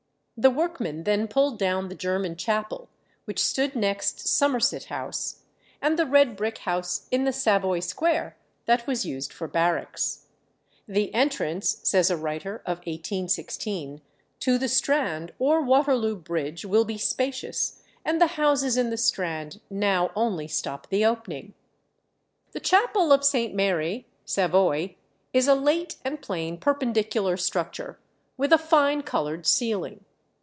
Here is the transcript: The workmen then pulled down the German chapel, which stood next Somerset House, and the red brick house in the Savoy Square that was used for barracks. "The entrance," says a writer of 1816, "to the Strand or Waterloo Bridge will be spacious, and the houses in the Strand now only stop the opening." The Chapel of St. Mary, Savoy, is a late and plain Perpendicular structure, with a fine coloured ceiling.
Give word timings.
The 0.43 0.49
workmen 0.49 1.03
then 1.03 1.27
pulled 1.27 1.59
down 1.59 1.87
the 1.89 1.93
German 1.93 2.35
chapel, 2.35 2.89
which 3.25 3.37
stood 3.39 3.75
next 3.75 4.27
Somerset 4.27 4.85
House, 4.85 5.43
and 5.79 5.99
the 5.99 6.05
red 6.07 6.35
brick 6.35 6.57
house 6.57 7.07
in 7.11 7.25
the 7.25 7.31
Savoy 7.31 7.79
Square 7.79 8.35
that 8.65 8.87
was 8.87 9.05
used 9.05 9.31
for 9.33 9.47
barracks. 9.47 10.25
"The 10.87 11.13
entrance," 11.13 11.79
says 11.83 12.09
a 12.09 12.17
writer 12.17 12.55
of 12.65 12.77
1816, 12.79 14.01
"to 14.39 14.57
the 14.57 14.67
Strand 14.67 15.31
or 15.37 15.61
Waterloo 15.61 16.15
Bridge 16.15 16.65
will 16.65 16.85
be 16.85 16.97
spacious, 16.97 17.83
and 18.03 18.19
the 18.19 18.25
houses 18.41 18.77
in 18.77 18.89
the 18.89 18.97
Strand 18.97 19.61
now 19.69 20.09
only 20.15 20.47
stop 20.47 20.87
the 20.89 21.05
opening." 21.05 21.53
The 22.53 22.59
Chapel 22.59 23.11
of 23.13 23.23
St. 23.23 23.53
Mary, 23.53 24.07
Savoy, 24.25 24.95
is 25.33 25.47
a 25.47 25.53
late 25.53 25.97
and 26.03 26.19
plain 26.19 26.57
Perpendicular 26.57 27.37
structure, 27.37 27.99
with 28.37 28.51
a 28.51 28.57
fine 28.57 29.03
coloured 29.03 29.45
ceiling. 29.45 30.03